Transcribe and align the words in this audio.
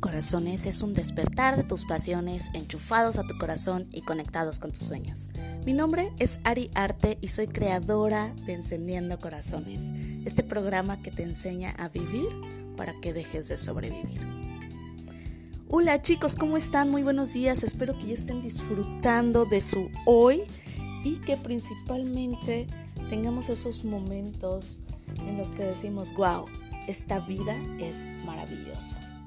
Corazones 0.00 0.64
es 0.64 0.82
un 0.82 0.94
despertar 0.94 1.58
de 1.58 1.62
tus 1.62 1.84
pasiones 1.84 2.48
enchufados 2.54 3.18
a 3.18 3.24
tu 3.24 3.36
corazón 3.36 3.86
y 3.92 4.00
conectados 4.00 4.58
con 4.58 4.72
tus 4.72 4.86
sueños. 4.86 5.28
Mi 5.66 5.74
nombre 5.74 6.10
es 6.18 6.38
Ari 6.42 6.70
Arte 6.74 7.18
y 7.20 7.28
soy 7.28 7.48
creadora 7.48 8.34
de 8.46 8.54
Encendiendo 8.54 9.18
Corazones, 9.18 9.90
este 10.24 10.42
programa 10.42 11.02
que 11.02 11.10
te 11.10 11.22
enseña 11.22 11.72
a 11.72 11.90
vivir 11.90 12.28
para 12.78 12.98
que 13.00 13.12
dejes 13.12 13.48
de 13.48 13.58
sobrevivir. 13.58 14.26
Hola 15.68 16.00
chicos, 16.00 16.34
¿cómo 16.34 16.56
están? 16.56 16.90
Muy 16.90 17.02
buenos 17.02 17.34
días, 17.34 17.62
espero 17.62 17.98
que 17.98 18.06
ya 18.06 18.14
estén 18.14 18.40
disfrutando 18.40 19.44
de 19.44 19.60
su 19.60 19.90
hoy 20.06 20.44
y 21.04 21.16
que 21.16 21.36
principalmente 21.36 22.66
tengamos 23.10 23.50
esos 23.50 23.84
momentos 23.84 24.80
en 25.18 25.36
los 25.36 25.52
que 25.52 25.64
decimos, 25.64 26.14
wow, 26.14 26.46
esta 26.88 27.20
vida 27.20 27.54
es 27.78 28.06
maravillosa. 28.24 29.19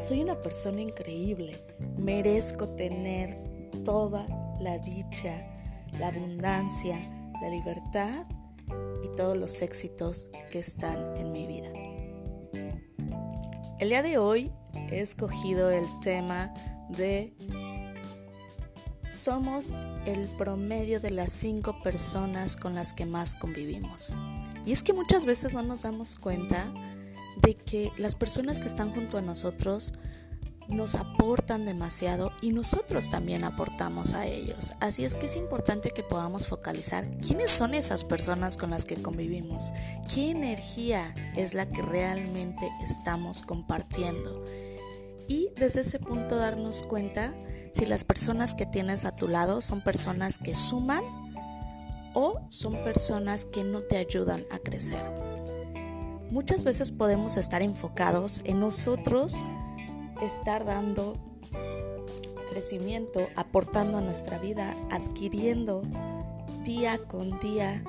Soy 0.00 0.22
una 0.22 0.40
persona 0.40 0.80
increíble. 0.80 1.64
Merezco 1.98 2.68
tener 2.70 3.42
toda 3.84 4.26
la 4.60 4.78
dicha, 4.78 5.46
la 5.98 6.08
abundancia, 6.08 6.98
la 7.40 7.48
libertad 7.48 8.26
y 9.04 9.14
todos 9.16 9.36
los 9.36 9.62
éxitos 9.62 10.28
que 10.50 10.58
están 10.58 11.16
en 11.16 11.32
mi 11.32 11.46
vida. 11.46 11.70
El 13.78 13.88
día 13.88 14.02
de 14.02 14.18
hoy 14.18 14.52
he 14.90 15.00
escogido 15.00 15.70
el 15.70 15.86
tema 16.00 16.52
de 16.90 17.34
somos 19.08 19.74
el 20.06 20.28
promedio 20.38 21.00
de 21.00 21.10
las 21.10 21.32
cinco 21.32 21.82
personas 21.82 22.56
con 22.56 22.74
las 22.74 22.92
que 22.92 23.06
más 23.06 23.34
convivimos. 23.34 24.16
Y 24.64 24.72
es 24.72 24.82
que 24.82 24.92
muchas 24.92 25.26
veces 25.26 25.52
no 25.52 25.62
nos 25.62 25.82
damos 25.82 26.14
cuenta 26.14 26.72
de 27.42 27.54
que 27.54 27.92
las 27.96 28.14
personas 28.14 28.60
que 28.60 28.66
están 28.66 28.92
junto 28.92 29.18
a 29.18 29.22
nosotros 29.22 29.92
nos 30.70 30.94
aportan 30.94 31.64
demasiado 31.64 32.32
y 32.40 32.52
nosotros 32.52 33.10
también 33.10 33.44
aportamos 33.44 34.14
a 34.14 34.26
ellos. 34.26 34.72
Así 34.80 35.04
es 35.04 35.16
que 35.16 35.26
es 35.26 35.36
importante 35.36 35.90
que 35.90 36.02
podamos 36.02 36.46
focalizar 36.46 37.08
quiénes 37.20 37.50
son 37.50 37.74
esas 37.74 38.04
personas 38.04 38.56
con 38.56 38.70
las 38.70 38.84
que 38.84 39.02
convivimos, 39.02 39.72
qué 40.14 40.30
energía 40.30 41.14
es 41.36 41.54
la 41.54 41.68
que 41.68 41.82
realmente 41.82 42.68
estamos 42.82 43.42
compartiendo. 43.42 44.44
Y 45.28 45.50
desde 45.56 45.80
ese 45.82 45.98
punto 45.98 46.36
darnos 46.36 46.82
cuenta 46.82 47.34
si 47.72 47.86
las 47.86 48.04
personas 48.04 48.54
que 48.54 48.66
tienes 48.66 49.04
a 49.04 49.14
tu 49.14 49.28
lado 49.28 49.60
son 49.60 49.82
personas 49.82 50.38
que 50.38 50.54
suman 50.54 51.04
o 52.14 52.40
son 52.48 52.82
personas 52.82 53.44
que 53.44 53.62
no 53.62 53.82
te 53.82 53.96
ayudan 53.96 54.44
a 54.50 54.58
crecer. 54.58 55.29
Muchas 56.30 56.62
veces 56.62 56.92
podemos 56.92 57.36
estar 57.36 57.60
enfocados 57.60 58.40
en 58.44 58.60
nosotros, 58.60 59.42
estar 60.22 60.64
dando 60.64 61.14
crecimiento, 62.50 63.28
aportando 63.34 63.98
a 63.98 64.00
nuestra 64.00 64.38
vida, 64.38 64.76
adquiriendo 64.90 65.82
día 66.64 66.98
con 66.98 67.40
día 67.40 67.82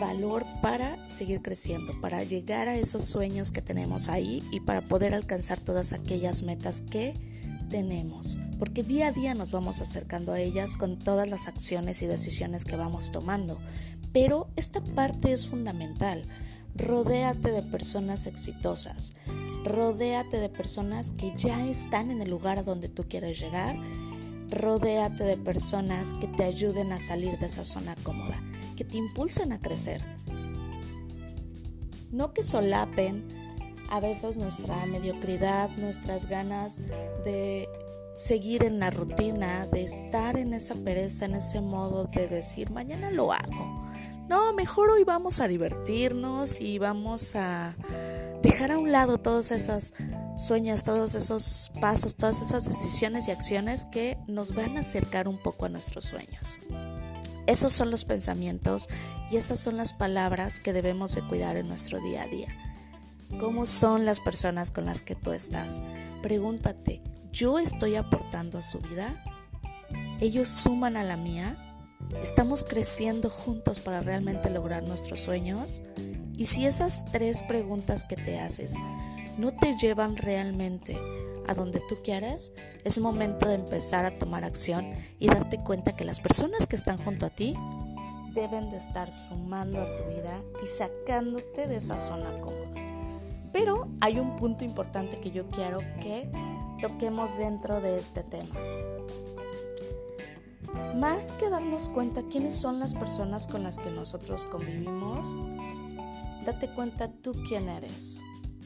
valor 0.00 0.44
para 0.60 1.08
seguir 1.08 1.40
creciendo, 1.40 1.92
para 2.00 2.24
llegar 2.24 2.66
a 2.66 2.74
esos 2.74 3.04
sueños 3.04 3.52
que 3.52 3.62
tenemos 3.62 4.08
ahí 4.08 4.42
y 4.50 4.58
para 4.58 4.88
poder 4.88 5.14
alcanzar 5.14 5.60
todas 5.60 5.92
aquellas 5.92 6.42
metas 6.42 6.80
que 6.80 7.14
tenemos, 7.70 8.40
porque 8.58 8.82
día 8.82 9.08
a 9.08 9.12
día 9.12 9.34
nos 9.34 9.52
vamos 9.52 9.80
acercando 9.80 10.32
a 10.32 10.40
ellas 10.40 10.74
con 10.74 10.98
todas 10.98 11.28
las 11.28 11.46
acciones 11.46 12.02
y 12.02 12.06
decisiones 12.06 12.64
que 12.64 12.74
vamos 12.74 13.12
tomando. 13.12 13.58
Pero 14.12 14.48
esta 14.56 14.82
parte 14.82 15.32
es 15.32 15.46
fundamental 15.48 16.24
Rodéate 16.74 17.50
de 17.50 17.62
personas 17.62 18.26
exitosas. 18.26 19.12
Rodéate 19.62 20.38
de 20.38 20.48
personas 20.48 21.10
que 21.10 21.32
ya 21.36 21.66
están 21.66 22.10
en 22.10 22.22
el 22.22 22.30
lugar 22.30 22.64
donde 22.64 22.88
tú 22.88 23.04
quieres 23.08 23.38
llegar. 23.38 23.76
Rodéate 24.48 25.24
de 25.24 25.36
personas 25.36 26.14
que 26.14 26.28
te 26.28 26.44
ayuden 26.44 26.92
a 26.92 26.98
salir 26.98 27.38
de 27.38 27.46
esa 27.46 27.64
zona 27.64 27.94
cómoda, 28.02 28.42
que 28.74 28.84
te 28.84 28.96
impulsen 28.96 29.52
a 29.52 29.60
crecer. 29.60 30.02
No 32.10 32.32
que 32.32 32.42
solapen 32.42 33.28
a 33.90 34.00
veces 34.00 34.38
nuestra 34.38 34.86
mediocridad, 34.86 35.68
nuestras 35.76 36.26
ganas 36.26 36.80
de 37.24 37.68
seguir 38.16 38.64
en 38.64 38.78
la 38.78 38.90
rutina, 38.90 39.66
de 39.66 39.82
estar 39.82 40.38
en 40.38 40.54
esa 40.54 40.74
pereza, 40.74 41.26
en 41.26 41.34
ese 41.34 41.60
modo 41.60 42.04
de 42.04 42.28
decir, 42.28 42.70
mañana 42.70 43.10
lo 43.10 43.32
hago 43.32 43.81
no, 44.32 44.54
mejor 44.54 44.88
hoy 44.88 45.04
vamos 45.04 45.40
a 45.40 45.46
divertirnos 45.46 46.62
y 46.62 46.78
vamos 46.78 47.36
a 47.36 47.76
dejar 48.42 48.72
a 48.72 48.78
un 48.78 48.90
lado 48.90 49.18
todos 49.18 49.50
esos 49.50 49.92
sueños, 50.34 50.84
todos 50.84 51.14
esos 51.14 51.70
pasos, 51.82 52.16
todas 52.16 52.40
esas 52.40 52.64
decisiones 52.64 53.28
y 53.28 53.30
acciones 53.30 53.84
que 53.84 54.16
nos 54.26 54.54
van 54.54 54.78
a 54.78 54.80
acercar 54.80 55.28
un 55.28 55.36
poco 55.36 55.66
a 55.66 55.68
nuestros 55.68 56.06
sueños. 56.06 56.56
Esos 57.46 57.74
son 57.74 57.90
los 57.90 58.06
pensamientos 58.06 58.88
y 59.30 59.36
esas 59.36 59.60
son 59.60 59.76
las 59.76 59.92
palabras 59.92 60.60
que 60.60 60.72
debemos 60.72 61.14
de 61.14 61.28
cuidar 61.28 61.58
en 61.58 61.68
nuestro 61.68 62.00
día 62.00 62.22
a 62.22 62.26
día. 62.26 62.56
¿Cómo 63.38 63.66
son 63.66 64.06
las 64.06 64.20
personas 64.20 64.70
con 64.70 64.86
las 64.86 65.02
que 65.02 65.14
tú 65.14 65.32
estás? 65.32 65.82
Pregúntate, 66.22 67.02
¿yo 67.32 67.58
estoy 67.58 67.96
aportando 67.96 68.56
a 68.56 68.62
su 68.62 68.78
vida? 68.78 69.22
¿Ellos 70.20 70.48
suman 70.48 70.96
a 70.96 71.04
la 71.04 71.18
mía? 71.18 71.71
¿Estamos 72.20 72.64
creciendo 72.64 73.30
juntos 73.30 73.80
para 73.80 74.00
realmente 74.00 74.50
lograr 74.50 74.82
nuestros 74.82 75.20
sueños? 75.20 75.82
Y 76.36 76.46
si 76.46 76.66
esas 76.66 77.04
tres 77.06 77.42
preguntas 77.42 78.04
que 78.04 78.16
te 78.16 78.38
haces 78.38 78.74
no 79.38 79.52
te 79.52 79.76
llevan 79.76 80.16
realmente 80.16 80.98
a 81.48 81.54
donde 81.54 81.80
tú 81.88 81.96
quieras, 82.04 82.52
es 82.84 82.98
momento 82.98 83.48
de 83.48 83.54
empezar 83.54 84.04
a 84.04 84.18
tomar 84.18 84.44
acción 84.44 84.92
y 85.18 85.28
darte 85.28 85.58
cuenta 85.58 85.96
que 85.96 86.04
las 86.04 86.20
personas 86.20 86.66
que 86.66 86.76
están 86.76 86.98
junto 86.98 87.26
a 87.26 87.30
ti 87.30 87.56
deben 88.34 88.70
de 88.70 88.78
estar 88.78 89.10
sumando 89.10 89.80
a 89.80 89.96
tu 89.96 90.04
vida 90.04 90.42
y 90.62 90.68
sacándote 90.68 91.66
de 91.66 91.76
esa 91.76 91.98
zona 91.98 92.30
cómoda. 92.40 92.72
Pero 93.52 93.88
hay 94.00 94.18
un 94.18 94.36
punto 94.36 94.64
importante 94.64 95.20
que 95.20 95.30
yo 95.30 95.48
quiero 95.48 95.80
que 96.00 96.30
toquemos 96.80 97.36
dentro 97.36 97.80
de 97.80 97.98
este 97.98 98.22
tema. 98.22 98.54
Más 100.94 101.32
que 101.32 101.48
darnos 101.48 101.88
cuenta 101.88 102.22
quiénes 102.30 102.54
son 102.54 102.78
las 102.78 102.92
personas 102.92 103.46
con 103.46 103.62
las 103.62 103.78
que 103.78 103.90
nosotros 103.90 104.44
convivimos, 104.44 105.38
date 106.44 106.68
cuenta 106.68 107.10
tú 107.10 107.32
quién 107.48 107.70
eres. 107.70 108.20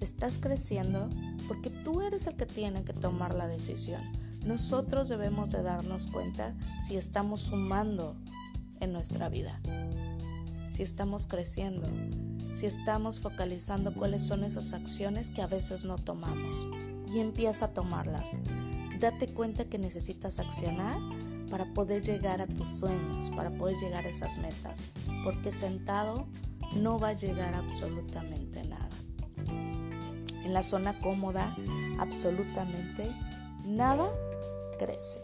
Estás 0.00 0.38
creciendo 0.38 1.10
porque 1.48 1.70
tú 1.70 2.00
eres 2.00 2.28
el 2.28 2.36
que 2.36 2.46
tiene 2.46 2.84
que 2.84 2.92
tomar 2.92 3.34
la 3.34 3.48
decisión. 3.48 4.00
Nosotros 4.46 5.08
debemos 5.08 5.50
de 5.50 5.62
darnos 5.62 6.06
cuenta 6.06 6.54
si 6.86 6.96
estamos 6.96 7.40
sumando 7.40 8.16
en 8.78 8.92
nuestra 8.92 9.28
vida, 9.28 9.60
si 10.70 10.84
estamos 10.84 11.26
creciendo, 11.26 11.88
si 12.52 12.66
estamos 12.66 13.18
focalizando 13.18 13.94
cuáles 13.94 14.22
son 14.22 14.44
esas 14.44 14.74
acciones 14.74 15.30
que 15.30 15.42
a 15.42 15.48
veces 15.48 15.84
no 15.84 15.96
tomamos 15.96 16.68
y 17.12 17.18
empieza 17.18 17.66
a 17.66 17.74
tomarlas. 17.74 18.30
Date 19.00 19.26
cuenta 19.26 19.64
que 19.64 19.78
necesitas 19.78 20.38
accionar 20.38 20.98
para 21.52 21.66
poder 21.66 22.02
llegar 22.02 22.40
a 22.40 22.46
tus 22.46 22.66
sueños, 22.66 23.30
para 23.36 23.50
poder 23.50 23.76
llegar 23.76 24.06
a 24.06 24.08
esas 24.08 24.38
metas, 24.38 24.88
porque 25.22 25.52
sentado 25.52 26.26
no 26.76 26.98
va 26.98 27.08
a 27.08 27.12
llegar 27.12 27.54
absolutamente 27.54 28.64
nada. 28.64 28.88
En 30.44 30.54
la 30.54 30.62
zona 30.62 30.98
cómoda, 31.00 31.54
absolutamente 31.98 33.06
nada 33.66 34.08
crece. 34.78 35.20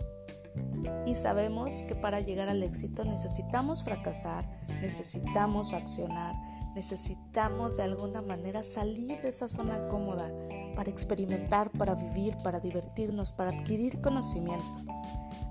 Y 1.06 1.14
sabemos 1.14 1.82
que 1.84 1.94
para 1.94 2.20
llegar 2.20 2.50
al 2.50 2.62
éxito 2.62 3.06
necesitamos 3.06 3.82
fracasar, 3.82 4.46
necesitamos 4.82 5.72
accionar, 5.72 6.34
necesitamos 6.74 7.78
de 7.78 7.84
alguna 7.84 8.20
manera 8.20 8.62
salir 8.62 9.22
de 9.22 9.28
esa 9.28 9.48
zona 9.48 9.88
cómoda 9.88 10.30
para 10.76 10.90
experimentar, 10.90 11.70
para 11.70 11.94
vivir, 11.94 12.36
para 12.44 12.60
divertirnos, 12.60 13.32
para 13.32 13.58
adquirir 13.58 14.02
conocimiento. 14.02 14.88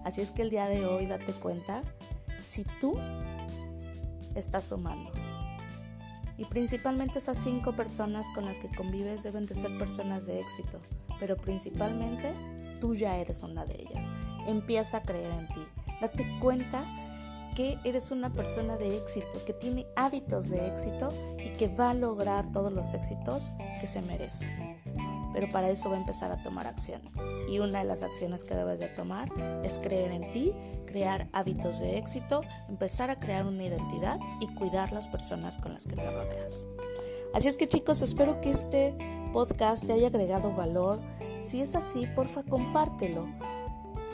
Así 0.08 0.22
es 0.22 0.32
que 0.32 0.42
el 0.42 0.50
día 0.50 0.68
de 0.68 0.86
hoy 0.86 1.06
date 1.06 1.34
cuenta 1.34 1.82
si 2.40 2.64
tú 2.80 2.98
estás 4.36 4.64
sumando. 4.64 5.12
Y 6.38 6.46
principalmente 6.46 7.20
esas 7.20 7.38
cinco 7.38 7.76
personas 7.76 8.26
con 8.34 8.46
las 8.46 8.58
que 8.58 8.74
convives 8.74 9.24
deben 9.24 9.46
de 9.48 9.54
ser 9.54 9.78
personas 9.78 10.26
de 10.26 10.40
éxito, 10.40 10.80
pero 11.20 11.36
principalmente 11.36 12.34
tú 12.80 12.96
ya 12.96 13.18
eres 13.18 13.44
una 13.44 13.66
de 13.66 13.82
ellas. 13.82 14.06
Empieza 14.48 15.00
a 15.00 15.04
creer 15.04 15.34
en 15.34 15.48
ti. 15.50 15.68
Date 16.00 16.26
cuenta 16.40 16.86
que 17.58 17.78
eres 17.84 18.10
una 18.12 18.32
persona 18.32 18.78
de 18.78 18.96
éxito, 18.96 19.44
que 19.46 19.52
tiene 19.52 19.88
hábitos 19.98 20.50
de 20.50 20.70
éxito 20.70 21.10
y 21.38 21.58
que 21.58 21.68
va 21.68 21.90
a 21.90 21.94
lograr 21.94 22.50
todos 22.54 22.72
los 22.72 22.94
éxitos 22.94 23.52
que 23.82 23.88
se 23.88 24.02
merece 24.02 24.48
pero 25.38 25.50
para 25.50 25.70
eso 25.70 25.92
va 25.92 25.98
a 25.98 26.00
empezar 26.00 26.32
a 26.32 26.42
tomar 26.42 26.66
acción. 26.66 27.00
Y 27.48 27.60
una 27.60 27.80
de 27.80 27.86
las 27.86 28.04
acciones 28.04 28.44
que 28.44 28.56
debes 28.56 28.80
de 28.80 28.88
tomar 28.90 29.32
es 29.64 29.80
creer 29.80 30.12
en 30.12 30.30
ti, 30.32 30.54
crear 30.86 31.28
hábitos 31.32 31.80
de 31.80 31.98
éxito, 31.98 32.42
empezar 32.68 33.10
a 33.10 33.16
crear 33.16 33.46
una 33.46 33.64
identidad 33.64 34.20
y 34.40 34.48
cuidar 34.56 34.92
las 34.92 35.08
personas 35.08 35.58
con 35.58 35.74
las 35.74 35.88
que 35.88 35.96
te 35.96 36.12
rodeas. 36.12 36.66
Así 37.34 37.48
es 37.48 37.58
que 37.58 37.68
chicos, 37.68 38.02
espero 38.02 38.42
que 38.42 38.50
este 38.50 38.96
podcast 39.32 39.86
te 39.86 39.94
haya 39.94 40.08
agregado 40.08 40.54
valor, 40.54 41.00
Si 41.42 41.62
es 41.62 41.76
así, 41.76 42.08
porfa, 42.16 42.44
compártelo. 42.44 43.28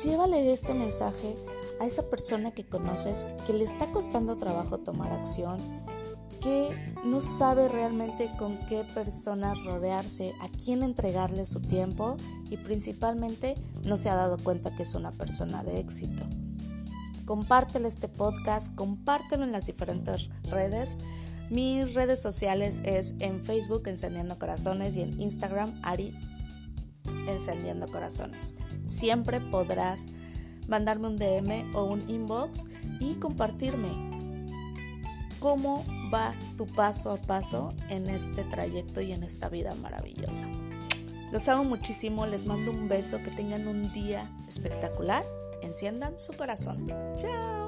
Llévale 0.04 0.52
este 0.52 0.74
mensaje 0.74 1.36
a 1.80 1.86
esa 1.86 2.10
persona 2.10 2.52
que 2.52 2.66
conoces 2.66 3.26
que 3.48 3.54
le 3.54 3.64
está 3.64 3.92
costando 3.92 4.38
trabajo 4.38 4.80
tomar 4.80 5.14
acción, 5.14 5.58
que 6.42 6.93
no 7.04 7.20
sabe 7.20 7.68
realmente 7.68 8.32
con 8.38 8.58
qué 8.66 8.86
personas 8.94 9.64
rodearse, 9.64 10.34
a 10.40 10.48
quién 10.50 10.84
entregarle 10.84 11.46
su 11.46 11.60
tiempo 11.60 12.16
y 12.50 12.58
principalmente 12.58 13.56
no 13.84 13.98
se 13.98 14.10
ha 14.10 14.16
dado 14.16 14.38
cuenta 14.38 14.74
que 14.74 14.84
es 14.84 14.96
una 14.96 15.12
persona 15.12 15.64
de 15.64 15.80
éxito. 15.80 16.24
Compártelo 17.26 17.88
este 17.88 18.08
podcast, 18.08 18.74
compártelo 18.76 19.44
en 19.44 19.52
las 19.52 19.66
diferentes 19.66 20.30
redes. 20.44 20.98
Mis 21.50 21.94
redes 21.94 22.22
sociales 22.22 22.82
es 22.86 23.16
en 23.20 23.42
Facebook 23.42 23.84
Encendiendo 23.88 24.40
Corazones 24.40 24.96
y 24.96 25.02
en 25.02 25.22
Instagram 25.22 25.74
Ari 25.84 26.16
Encendiendo 27.28 27.88
Corazones. 27.88 28.56
Siempre 28.86 29.42
podrás 29.42 30.08
mandarme 30.68 31.10
un 31.10 31.18
DM 31.18 31.76
o 31.76 31.84
un 31.84 32.10
inbox 32.10 32.66
y 33.00 33.16
compartirme 33.16 34.13
cómo 35.44 35.84
va 36.12 36.34
tu 36.58 36.66
paso 36.66 37.12
a 37.12 37.18
paso 37.18 37.74
en 37.90 38.10
este 38.10 38.46
trayecto 38.46 39.02
y 39.02 39.12
en 39.12 39.24
esta 39.24 39.50
vida 39.50 39.76
maravillosa. 39.76 40.48
Los 41.34 41.50
amo 41.50 41.66
muchísimo, 41.66 42.26
les 42.26 42.46
mando 42.46 42.72
un 42.72 42.88
beso, 42.88 43.18
que 43.18 43.30
tengan 43.30 43.68
un 43.68 43.92
día 43.92 44.32
espectacular, 44.48 45.26
enciendan 45.62 46.18
su 46.18 46.32
corazón. 46.38 46.88
Chao. 47.18 47.63